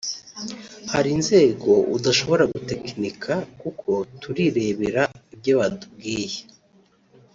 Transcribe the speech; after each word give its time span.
hari 0.91 1.09
inzego 1.17 1.71
udashobora 1.97 2.43
gutekinika 2.53 3.33
kuko 3.61 3.89
turirebera 4.21 5.03
ibyo 5.33 5.53
batubwiye 5.59 6.39